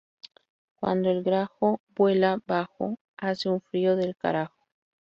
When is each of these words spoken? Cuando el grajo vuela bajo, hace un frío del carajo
Cuando 0.79 1.11
el 1.11 1.21
grajo 1.21 1.79
vuela 1.95 2.39
bajo, 2.47 2.97
hace 3.17 3.49
un 3.49 3.61
frío 3.61 3.95
del 3.95 4.15
carajo 4.15 4.57